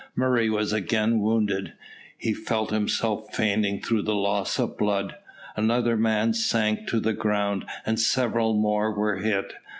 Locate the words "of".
4.57-4.75